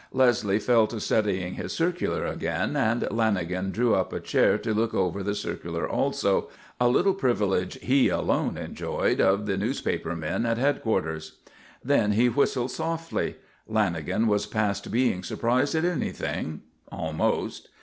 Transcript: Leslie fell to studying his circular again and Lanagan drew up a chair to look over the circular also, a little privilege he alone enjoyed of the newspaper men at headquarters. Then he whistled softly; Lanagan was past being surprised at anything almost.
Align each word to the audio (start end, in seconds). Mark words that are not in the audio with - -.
Leslie 0.11 0.57
fell 0.57 0.87
to 0.87 0.99
studying 0.99 1.53
his 1.53 1.73
circular 1.73 2.25
again 2.25 2.75
and 2.75 3.03
Lanagan 3.11 3.71
drew 3.71 3.93
up 3.93 4.11
a 4.11 4.19
chair 4.19 4.57
to 4.57 4.73
look 4.73 4.95
over 4.95 5.21
the 5.21 5.35
circular 5.35 5.87
also, 5.87 6.49
a 6.79 6.87
little 6.87 7.13
privilege 7.13 7.77
he 7.83 8.09
alone 8.09 8.57
enjoyed 8.57 9.21
of 9.21 9.45
the 9.45 9.57
newspaper 9.57 10.15
men 10.15 10.43
at 10.43 10.57
headquarters. 10.57 11.37
Then 11.83 12.13
he 12.13 12.29
whistled 12.29 12.71
softly; 12.71 13.35
Lanagan 13.69 14.25
was 14.25 14.47
past 14.47 14.89
being 14.91 15.21
surprised 15.21 15.75
at 15.75 15.85
anything 15.85 16.63
almost. 16.91 17.69